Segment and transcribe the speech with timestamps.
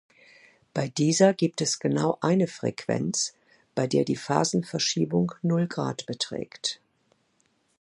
[0.73, 3.35] Bei dieser gibt es genau eine Frequenz,
[3.75, 6.81] bei der die Phasenverschiebung null Grad beträgt.